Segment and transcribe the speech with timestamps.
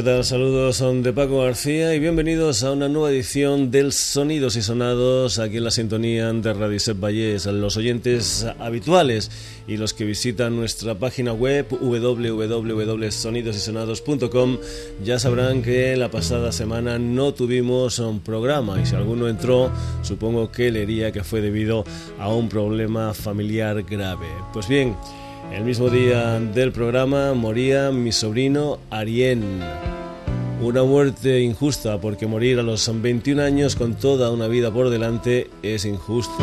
[0.00, 0.24] ¿Qué tal?
[0.24, 5.38] Saludos, son de Paco García y bienvenidos a una nueva edición del Sonidos y Sonados
[5.38, 7.44] aquí en la sintonía de Radio Set Vallés.
[7.44, 9.30] Los oyentes habituales
[9.68, 14.56] y los que visitan nuestra página web www.sonidosysonados.com
[15.04, 20.50] ya sabrán que la pasada semana no tuvimos un programa y si alguno entró supongo
[20.50, 21.84] que leería que fue debido
[22.18, 24.28] a un problema familiar grave.
[24.54, 24.96] Pues bien,
[25.52, 29.60] el mismo día del programa moría mi sobrino Arien.
[30.62, 35.50] Una muerte injusta porque morir a los 21 años con toda una vida por delante
[35.62, 36.34] es injusto.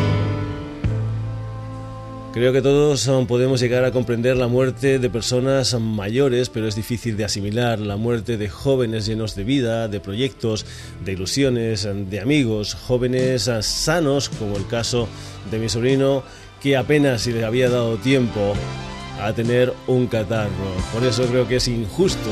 [2.32, 7.16] Creo que todos podemos llegar a comprender la muerte de personas mayores, pero es difícil
[7.16, 10.66] de asimilar la muerte de jóvenes llenos de vida, de proyectos,
[11.04, 15.08] de ilusiones, de amigos, jóvenes sanos, como el caso
[15.50, 16.22] de mi sobrino,
[16.62, 18.54] que apenas si le había dado tiempo
[19.20, 20.50] a tener un catarro.
[20.92, 22.30] Por eso creo que es injusto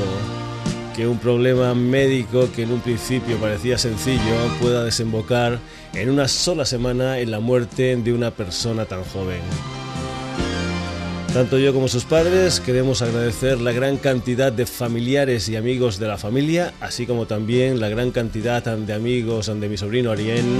[0.94, 5.58] que un problema médico que en un principio parecía sencillo pueda desembocar
[5.92, 9.40] en una sola semana en la muerte de una persona tan joven.
[11.34, 16.08] Tanto yo como sus padres queremos agradecer la gran cantidad de familiares y amigos de
[16.08, 20.56] la familia, así como también la gran cantidad de amigos de mi sobrino Arien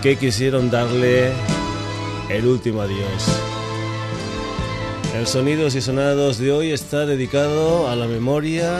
[0.00, 1.32] que quisieron darle
[2.30, 3.49] el último adiós.
[5.20, 8.72] El Sonidos y Sonados de hoy está dedicado a la memoria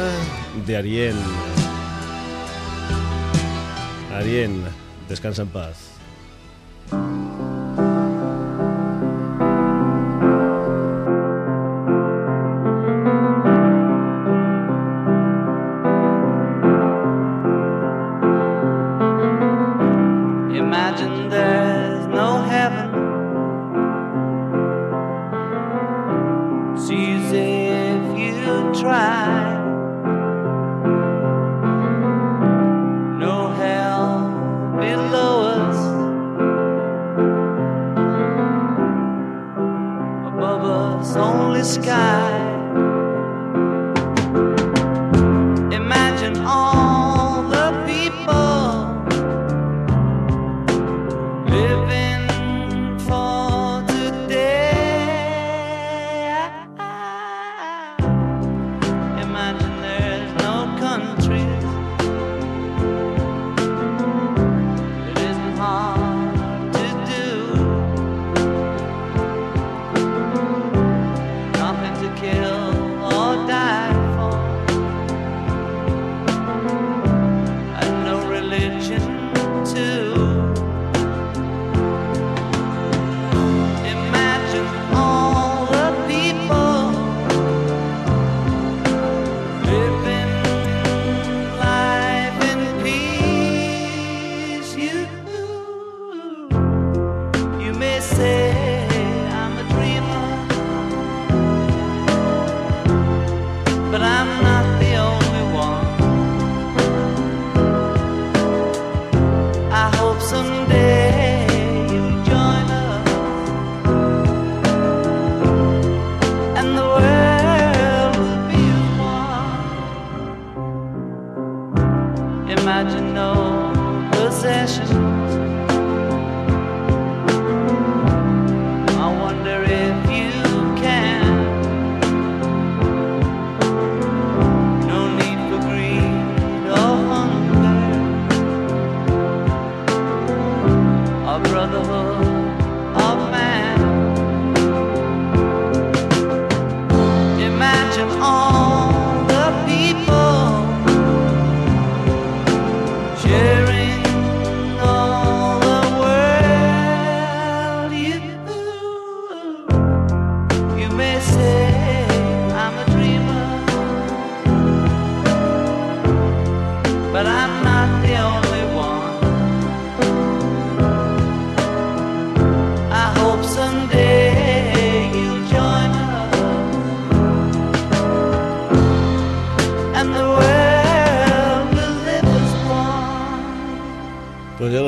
[0.66, 1.14] de Ariel.
[4.14, 4.62] Ariel,
[5.06, 5.89] descansa en paz.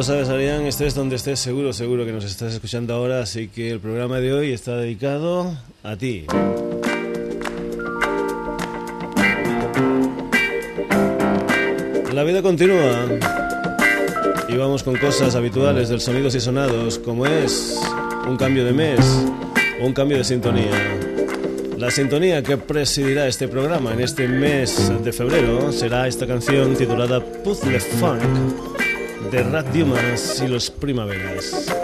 [0.08, 4.32] Estés donde estés, seguro, seguro que nos estás escuchando ahora, así que el programa de
[4.32, 6.26] hoy está dedicado a ti.
[12.12, 13.06] La vida continúa
[14.48, 17.80] y vamos con cosas habituales del sonidos y sonados, como es
[18.26, 18.98] un cambio de mes
[19.80, 20.98] o un cambio de sintonía.
[21.78, 27.20] La sintonía que presidirá este programa en este mes de febrero será esta canción titulada
[27.20, 28.71] Puzzle Funk
[29.30, 31.81] de Rat Dumas y los Primaveras.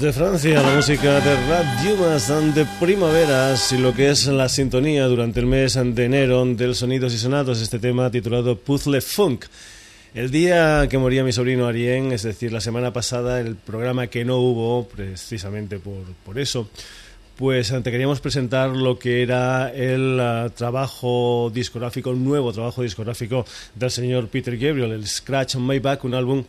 [0.00, 5.04] Desde Francia, la música de Rap Dumas de Primaveras y lo que es la sintonía
[5.04, 9.44] durante el mes de enero del Sonidos y Sonados, este tema titulado Puzzle Funk.
[10.14, 14.24] El día que moría mi sobrino Arien, es decir, la semana pasada, el programa que
[14.24, 16.70] no hubo, precisamente por, por eso,
[17.36, 23.44] pues te queríamos presentar lo que era el uh, trabajo discográfico, un nuevo trabajo discográfico
[23.74, 26.42] del señor Peter Gabriel, el Scratch on My Back, un álbum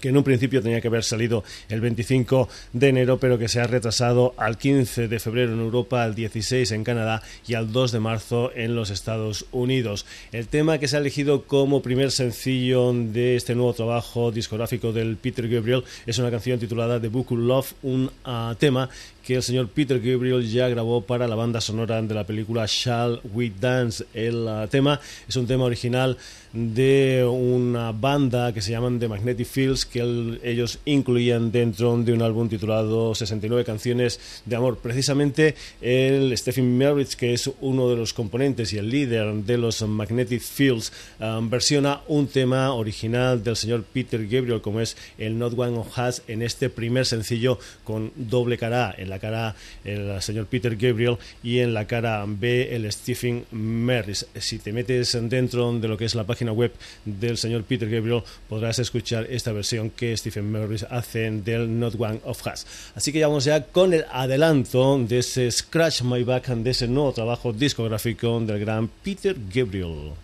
[0.00, 3.60] que en un principio tenía que haber salido el 25 de enero, pero que se
[3.60, 7.92] ha retrasado al 15 de febrero en Europa, al 16 en Canadá y al 2
[7.92, 10.06] de marzo en los Estados Unidos.
[10.32, 15.16] El tema que se ha elegido como primer sencillo de este nuevo trabajo discográfico del
[15.16, 18.88] Peter Gabriel es una canción titulada The Book of Love, un uh, tema
[19.24, 23.20] que el señor Peter Gabriel ya grabó para la banda sonora de la película Shall
[23.32, 24.04] We Dance.
[24.12, 26.18] El uh, tema es un tema original
[26.52, 32.22] de una banda que se llaman The Magnetic Fields que ellos incluían dentro de un
[32.22, 34.78] álbum titulado 69 canciones de amor.
[34.78, 39.82] Precisamente el Stephen Merritt, que es uno de los componentes y el líder de los
[39.82, 45.58] Magnetic Fields, um, versiona un tema original del señor Peter Gabriel como es el Not
[45.58, 50.76] One of Us en este primer sencillo con doble cara cara A el señor Peter
[50.76, 54.24] Gabriel y en la cara B el Stephen Merritt.
[54.38, 56.72] Si te metes dentro de lo que es la página web
[57.04, 62.20] del señor Peter Gabriel podrás escuchar esta versión que Stephen Morris hace del Not One
[62.24, 62.66] of Us.
[62.94, 66.88] Así que ya vamos ya con el adelanto de ese Scratch My Back, de ese
[66.88, 70.23] nuevo trabajo discográfico del gran Peter Gabriel.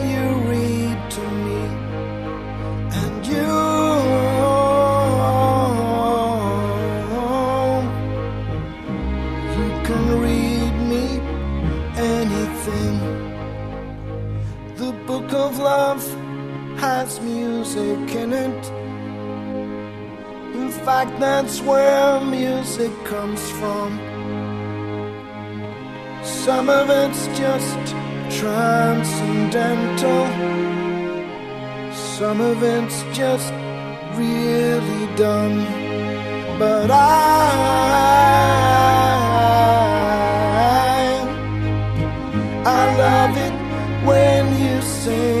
[17.75, 18.71] in it.
[20.55, 23.99] In fact, that's where music comes from.
[26.23, 27.77] Some of it's just
[28.39, 30.27] transcendental,
[31.93, 33.53] some of it's just
[34.15, 35.65] really done.
[36.59, 36.95] But I,
[42.65, 43.53] I love it
[44.05, 45.40] when you sing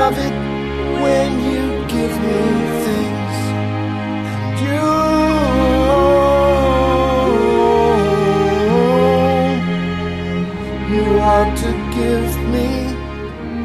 [12.01, 12.67] give me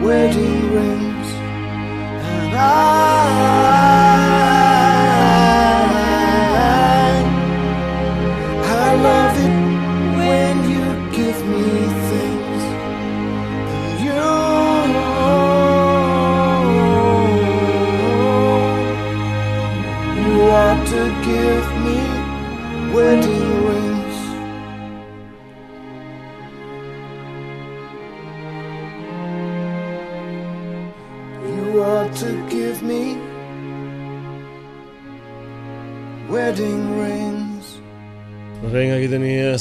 [0.05, 1.29] wedding rings
[2.33, 3.06] and I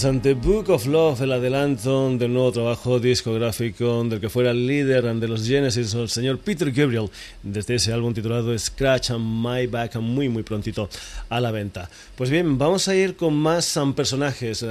[0.06, 5.04] ante Book of Love, el adelanto del nuevo trabajo discográfico del que fuera el líder
[5.16, 7.10] de los Genesis, el señor Peter Gabriel,
[7.42, 10.90] desde ese álbum titulado Scratch and My Back, muy muy prontito
[11.30, 11.90] a la venta.
[12.16, 14.68] Pues bien, vamos a ir con más um, personajes uh,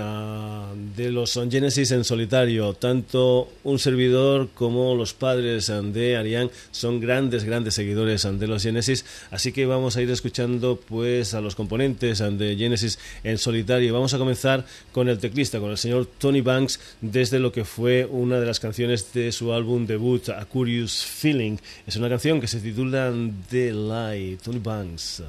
[0.97, 2.73] de los Genesis en solitario.
[2.75, 8.47] Tanto un servidor como los padres um, de Ariane son grandes, grandes seguidores um, de
[8.47, 13.37] los Genesis, así que vamos a ir escuchando pues a los componentes de Genesis en
[13.39, 13.93] solitario.
[13.93, 15.24] Vamos a comenzar con el
[15.61, 19.53] con el señor Tony Banks, desde lo que fue una de las canciones de su
[19.53, 21.57] álbum debut, A Curious Feeling.
[21.87, 23.13] Es una canción que se titula
[23.51, 24.39] The Lie.
[24.43, 25.23] Tony Banks.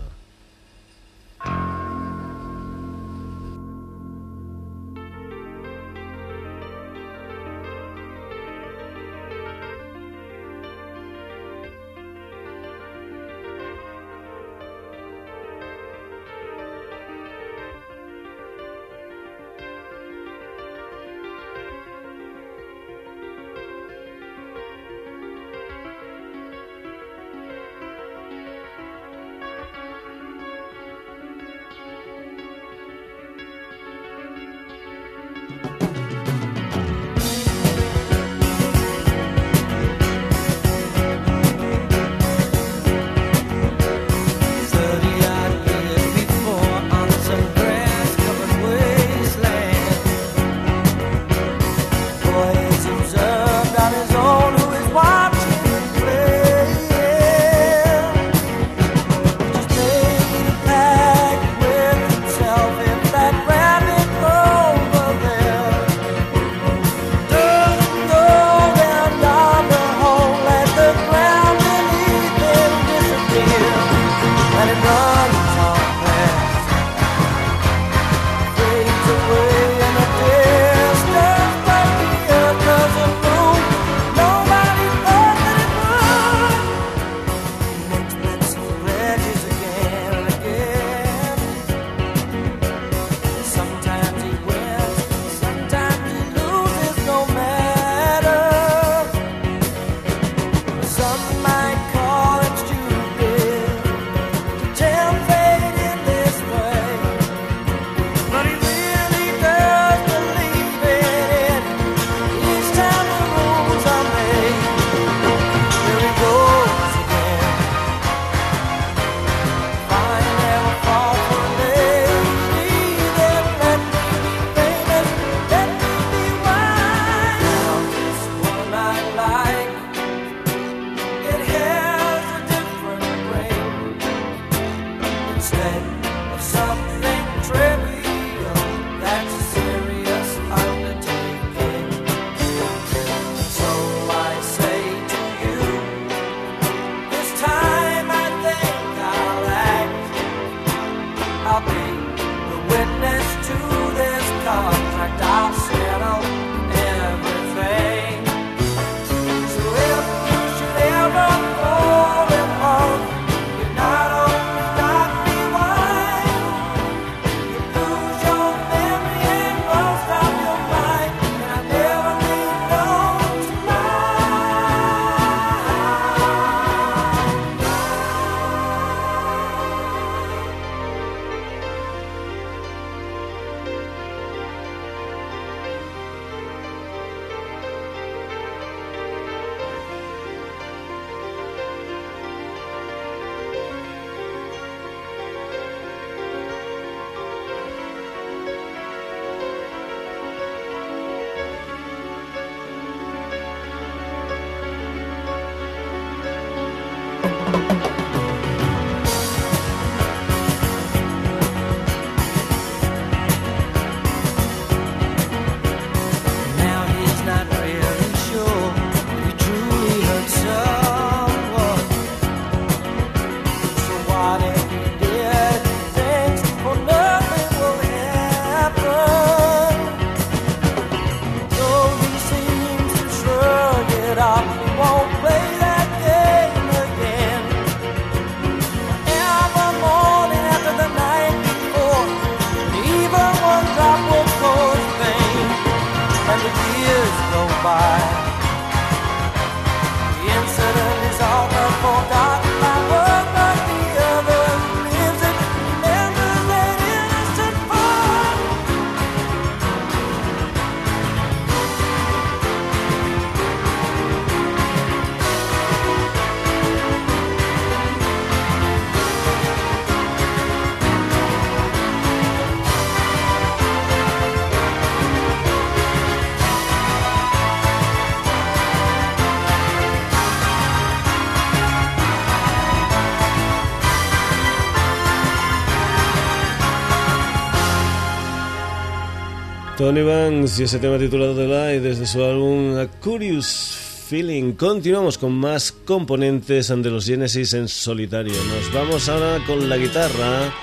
[289.78, 294.54] Tony Banks y ese tema titulado The Light desde su álbum A Curious Feeling.
[294.54, 298.34] Continuamos con más componentes de los Genesis en solitario.
[298.34, 300.54] Nos vamos ahora con la guitarra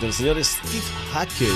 [0.00, 1.48] del señor Steve Hackett.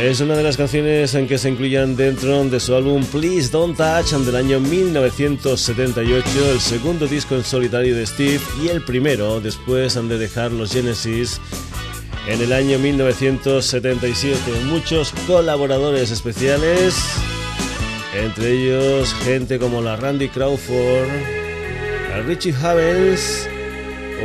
[0.00, 3.76] Es una de las canciones en que se incluyan dentro de su álbum Please Don't
[3.76, 9.94] Touch del año 1978, el segundo disco en solitario de Steve y el primero después
[9.94, 11.40] de dejar los Genesis
[12.26, 14.38] en el año 1977.
[14.64, 16.96] Muchos colaboradores especiales,
[18.14, 21.08] entre ellos gente como la Randy Crawford,
[22.10, 23.48] la Richie Havens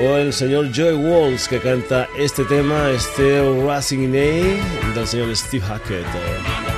[0.01, 5.35] o el señor Joey Walls que canta este tema, este Racing in A del señor
[5.35, 6.70] Steve Hackett.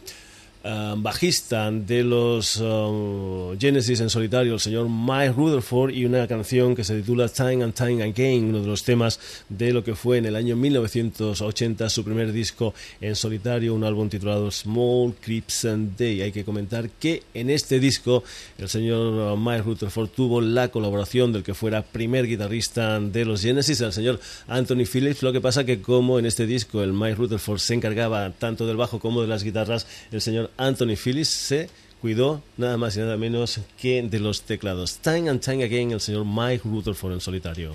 [0.64, 6.76] Uh, bajista de los uh, Genesis en solitario, el señor Mike Rutherford, y una canción
[6.76, 9.20] que se titula Time and Time Again, uno de los temas
[9.50, 14.08] de lo que fue en el año 1980 su primer disco en solitario, un álbum
[14.08, 16.22] titulado Small Creeps and Day.
[16.22, 18.24] Hay que comentar que en este disco
[18.60, 23.42] el señor uh, Mike Rutherford tuvo la colaboración del que fuera primer guitarrista de los
[23.42, 25.24] Genesis, el señor Anthony Phillips.
[25.24, 28.78] Lo que pasa que como en este disco el Mike Rutherford se encargaba tanto del
[28.78, 31.70] bajo como de las guitarras, el señor Anthony Phillips se
[32.02, 34.98] cuidó nada más y nada menos que de los teclados.
[34.98, 37.74] Time and time again el señor Mike Rutherford en solitario.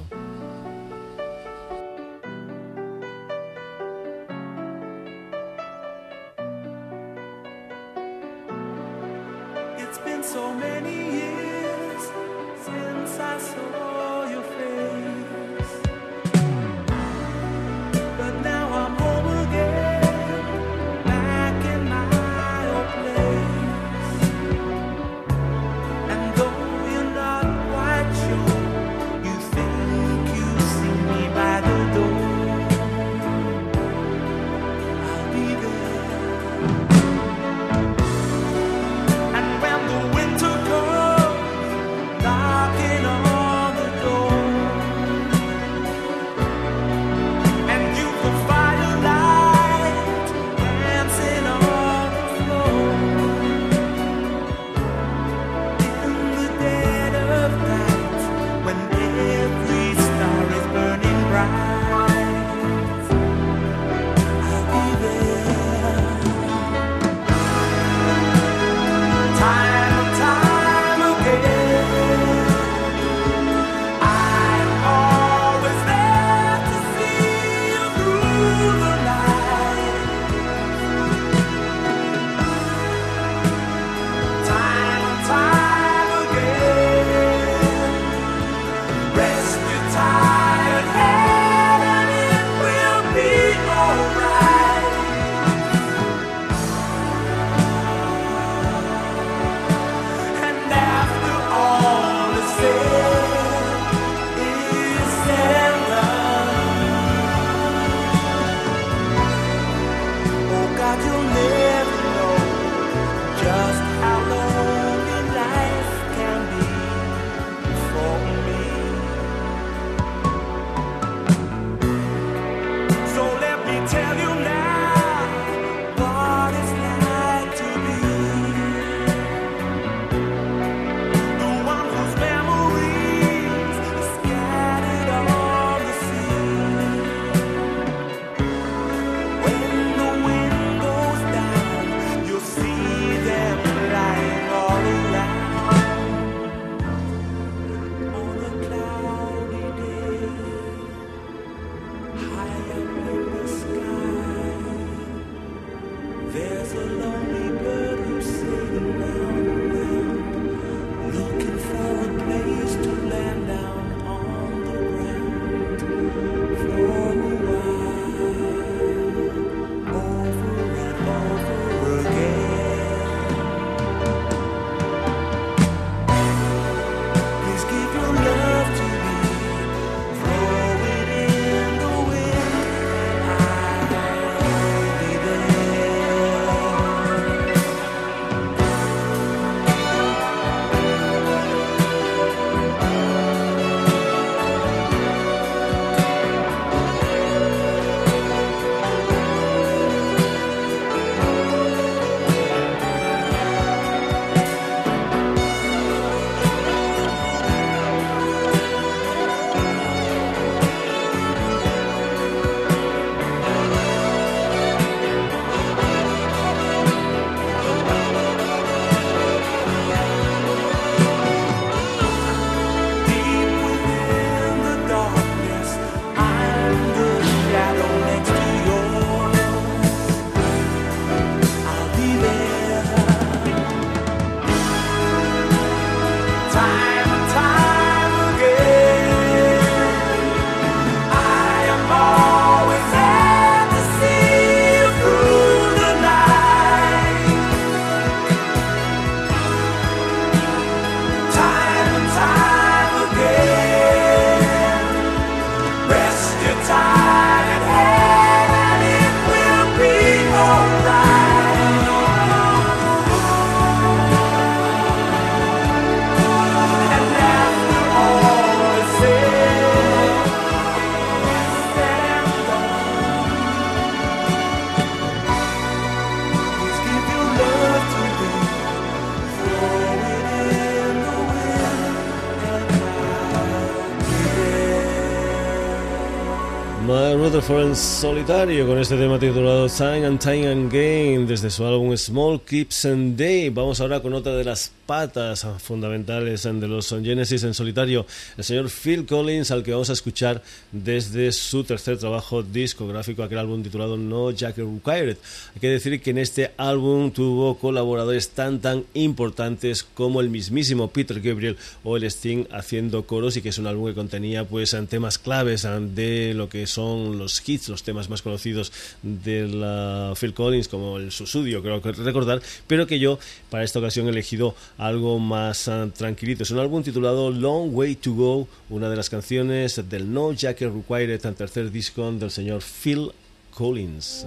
[287.49, 292.41] En solitario con este tema titulado Time and Time and Game desde su álbum Small
[292.41, 293.51] Keeps and Day.
[293.51, 298.07] Vamos ahora con otra de las patas fundamentales de los Genesis en solitario,
[298.37, 303.39] el señor Phil Collins, al que vamos a escuchar desde su tercer trabajo discográfico, aquel
[303.39, 305.17] álbum titulado No Jacket Required.
[305.55, 310.89] Hay que decir que en este álbum tuvo colaboradores tan tan importantes como el mismísimo
[310.89, 314.77] Peter Gabriel o el Sting haciendo coros y que es un álbum que contenía pues
[314.89, 318.73] temas claves de lo que son los hits, los temas más conocidos
[319.03, 323.19] de Phil Collins como el Susudio, creo que recordar, pero que yo
[323.51, 326.43] para esta ocasión he elegido algo más uh, tranquilito.
[326.43, 330.73] Es un álbum titulado Long Way to Go, una de las canciones del No Jacket
[330.73, 333.11] Required, el tercer disco del señor Phil
[333.55, 334.27] Collins.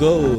[0.00, 0.33] Go.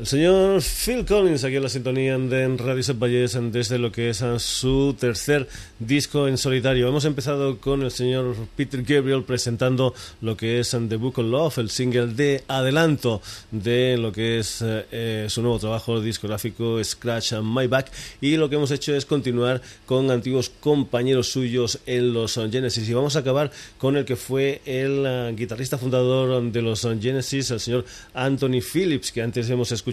[0.00, 4.24] El señor Phil Collins aquí en la sintonía de Radio Set desde lo que es
[4.38, 5.46] su tercer
[5.78, 6.88] disco en solitario.
[6.88, 9.92] Hemos empezado con el señor Peter Gabriel presentando
[10.22, 13.20] lo que es The Book of Love, el single de adelanto
[13.50, 17.92] de lo que es eh, su nuevo trabajo discográfico Scratch My Back
[18.22, 22.94] y lo que hemos hecho es continuar con antiguos compañeros suyos en los Genesis y
[22.94, 27.60] vamos a acabar con el que fue el eh, guitarrista fundador de los Genesis, el
[27.60, 27.84] señor
[28.14, 29.89] Anthony Phillips, que antes hemos escuchado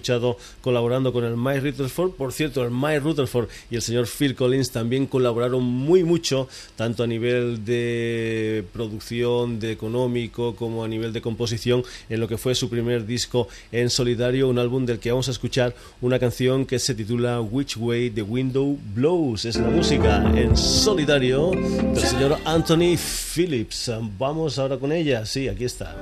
[0.62, 2.12] colaborando con el Mike Rutherford.
[2.12, 7.04] Por cierto, el Mike Rutherford y el señor Phil Collins también colaboraron muy mucho, tanto
[7.04, 12.56] a nivel de producción, de económico, como a nivel de composición, en lo que fue
[12.56, 16.80] su primer disco en solitario, un álbum del que vamos a escuchar una canción que
[16.80, 19.45] se titula Which Way the Window Blows.
[19.45, 23.91] Es la música en solitario del señor Anthony Phillips.
[24.18, 25.26] Vamos ahora con ella.
[25.26, 25.95] Sí, aquí está.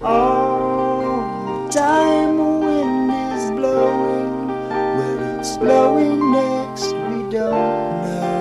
[0.00, 0.59] The
[1.70, 8.40] time the wind is blowing, where it's blowing next we don't know.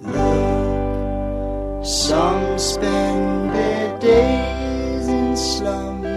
[0.00, 6.08] Look, some spend their days in slumber.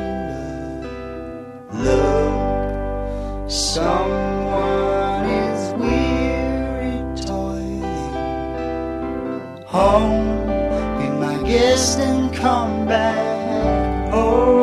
[1.74, 7.84] Look, someone is weary toiling.
[9.68, 10.29] Home,
[11.50, 14.14] be my guest and come back.
[14.14, 14.59] Oh,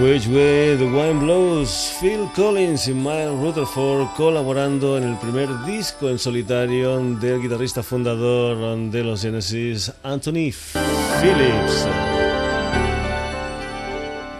[0.00, 6.08] Which Way the Wind Blows, Phil Collins y Miles Rutherford colaborando en el primer disco
[6.08, 11.88] en solitario del guitarrista fundador de los Genesis, Anthony Phillips.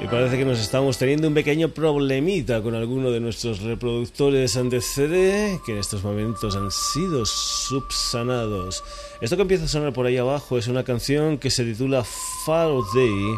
[0.01, 4.81] Y parece que nos estamos teniendo un pequeño problemita con alguno de nuestros reproductores de
[4.81, 8.85] CD que en estos momentos han sido subsanados.
[9.21, 12.05] Esto que empieza a sonar por ahí abajo es una canción que se titula
[12.45, 13.35] Fall Day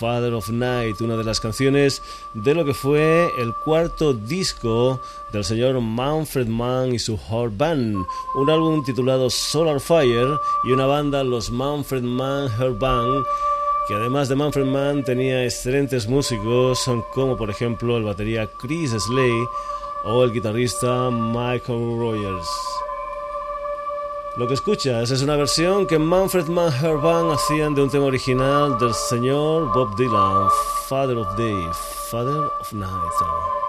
[0.00, 2.00] Father of Night, una de las canciones
[2.32, 4.98] de lo que fue el cuarto disco
[5.30, 10.86] del señor Manfred Mann y su Hard Band, un álbum titulado Solar Fire y una
[10.86, 13.26] banda, los Manfred Mann Hard Band,
[13.86, 16.82] que además de Manfred Mann tenía excelentes músicos
[17.12, 19.44] como por ejemplo el batería Chris Slay
[20.04, 22.48] o el guitarrista Michael Rogers.
[24.40, 26.72] Lo que escuchas es una versión que Manfred Mann
[27.30, 30.48] hacían de un tema original del señor Bob Dylan,
[30.88, 31.68] Father of Day,
[32.10, 33.59] Father of Night.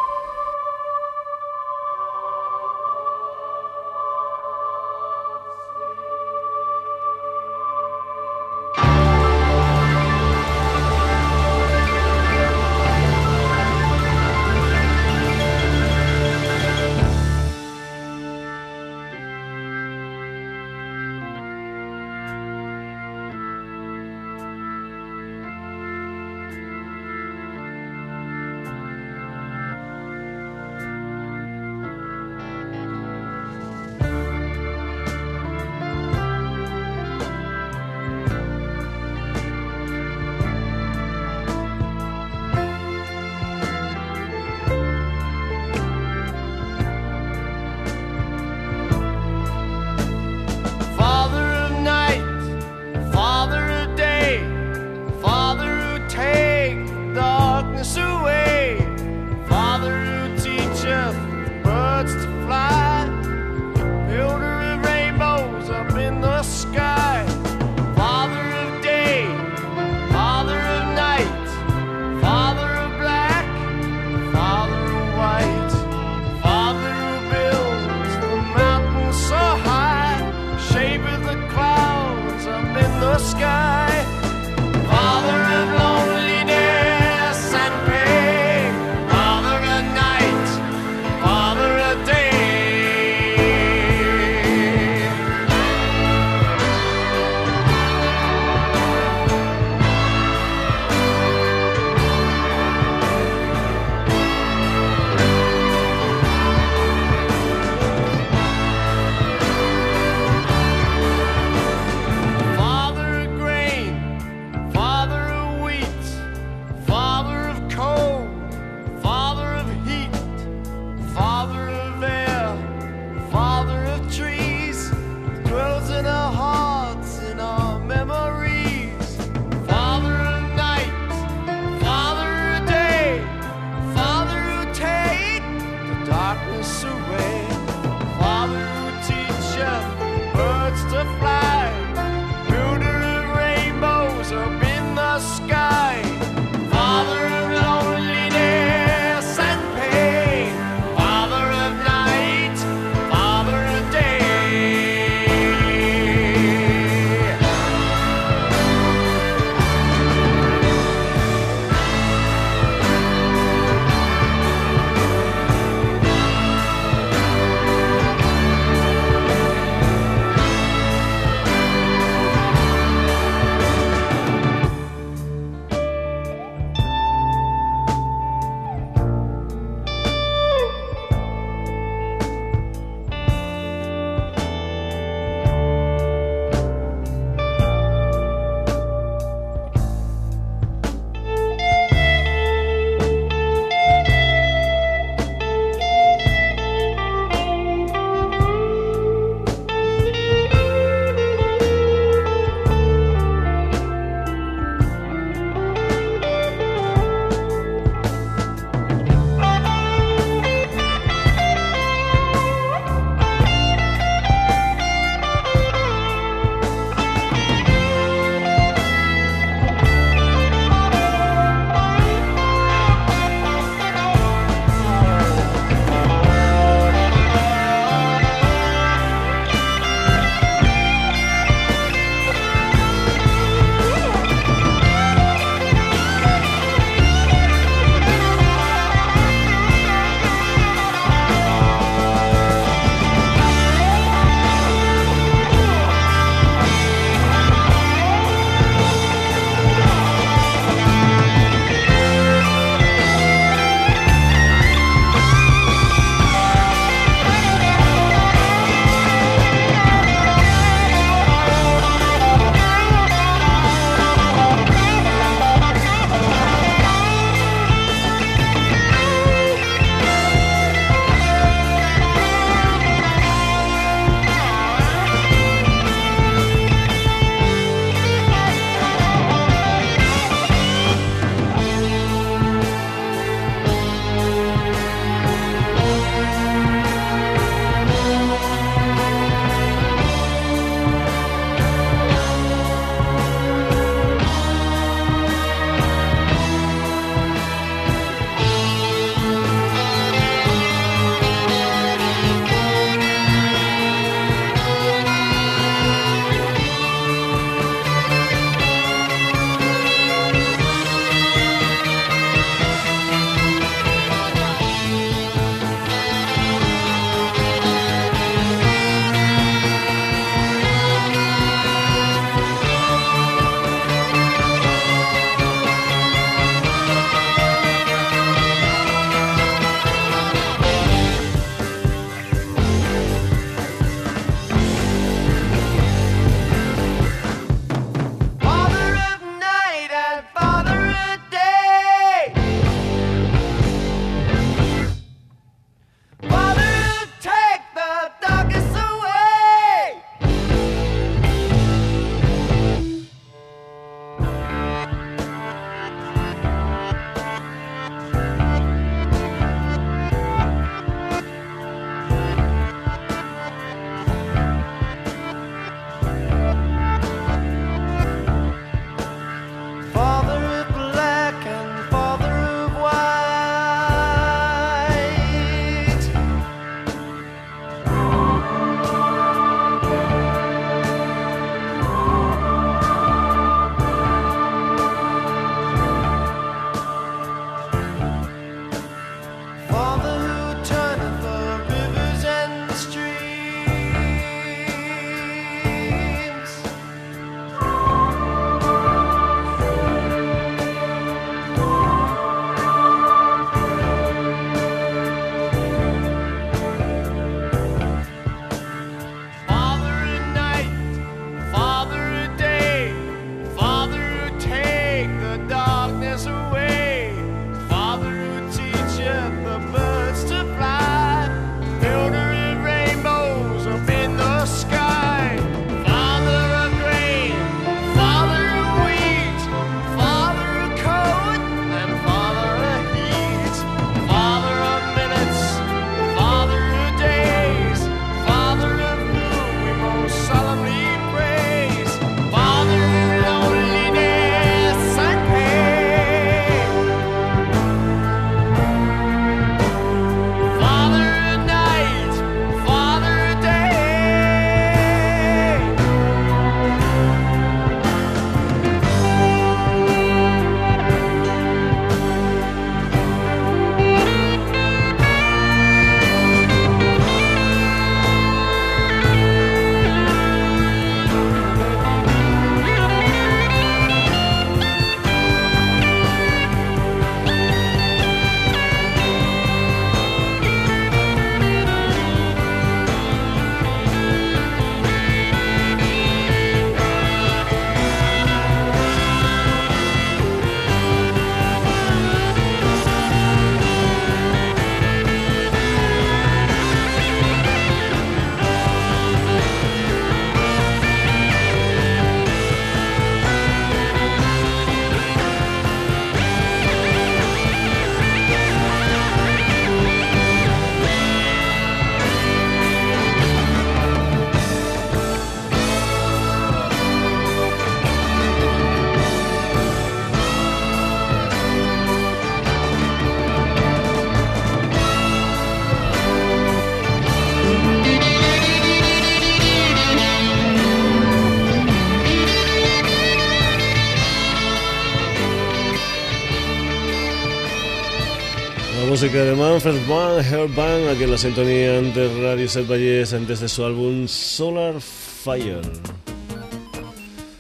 [539.02, 543.66] Música de Manfred Van Herban, aquí en la sintonía de Radio Set Valles desde su
[543.66, 545.62] álbum Solar Fire.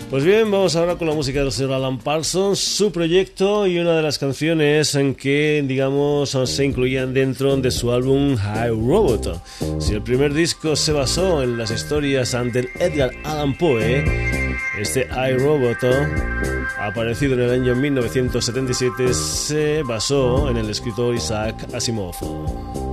[0.09, 3.95] Pues bien, vamos ahora con la música del señor Alan Parsons, su proyecto y una
[3.95, 9.43] de las canciones en que, digamos, se incluían dentro de su álbum High Robot.
[9.79, 14.40] Si el primer disco se basó en las historias del Edgar Allan Poe,
[14.81, 15.77] este High Robot
[16.79, 22.90] aparecido en el año 1977, se basó en el escritor Isaac Asimov.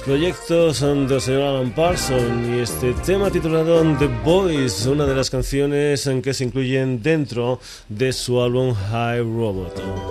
[0.00, 5.30] Los proyectos del señor Alan Parsons y este tema titulado The Boys, una de las
[5.30, 10.09] canciones en que se incluyen dentro de su álbum High Robot.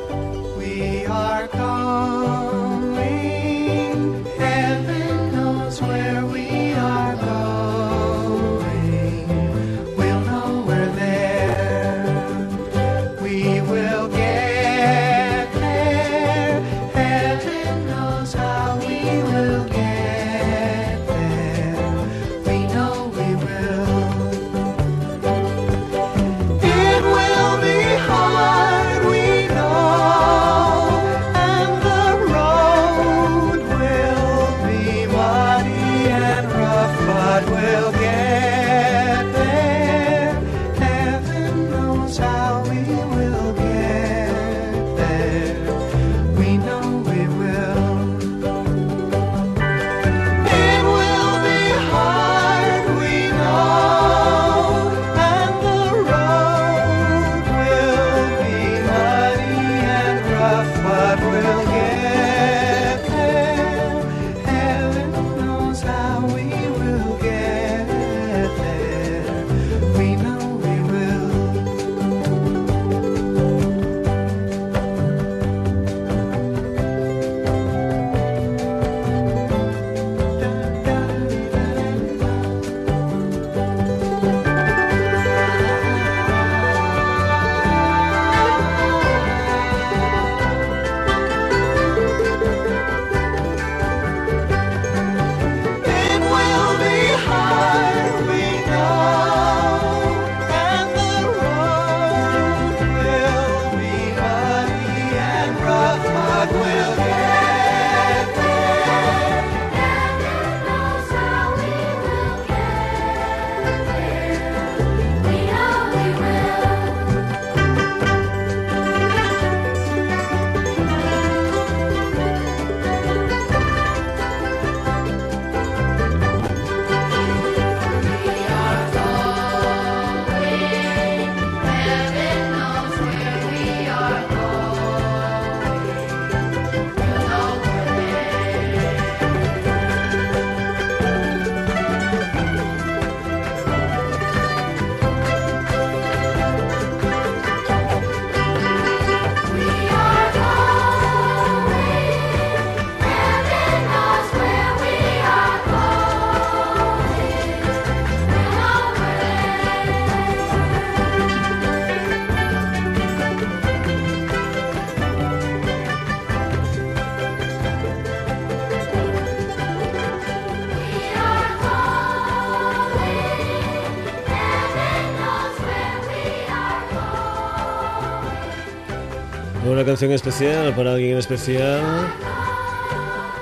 [180.02, 181.82] Especial para alguien especial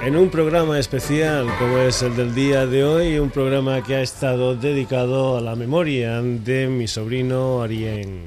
[0.01, 4.01] en un programa especial como es el del día de hoy, un programa que ha
[4.01, 8.25] estado dedicado a la memoria de mi sobrino Arien.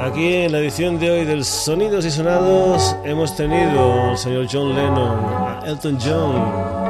[0.00, 4.74] Aquí en la edición de hoy del Sonidos y Sonados hemos tenido al señor John
[4.74, 6.87] Lennon, a Elton John,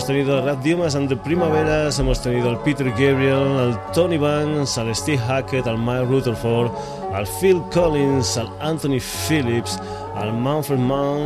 [0.00, 4.78] Hemos tenido a Rap Dimas ante Primaveras, hemos tenido al Peter Gabriel, al Tony Banks,
[4.78, 6.72] al Steve Hackett, al Mike Rutherford,
[7.12, 9.78] al Phil Collins, al Anthony Phillips,
[10.16, 11.20] al Manfred Mann,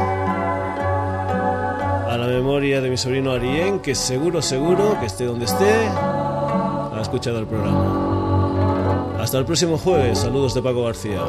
[2.09, 5.89] a la memoria de mi sobrino Arien, que seguro, seguro, que esté donde esté,
[7.03, 9.15] escuchado el programa.
[9.19, 10.19] Hasta el próximo jueves.
[10.19, 11.21] Saludos de Paco García.